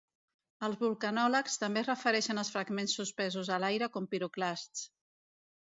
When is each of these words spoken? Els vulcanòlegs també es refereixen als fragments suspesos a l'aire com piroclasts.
Els 0.67 0.79
vulcanòlegs 0.83 1.59
també 1.65 1.81
es 1.83 1.89
refereixen 1.91 2.43
als 2.45 2.51
fragments 2.57 2.99
suspesos 3.01 3.53
a 3.55 3.61
l'aire 3.65 3.93
com 3.99 4.11
piroclasts. 4.15 4.91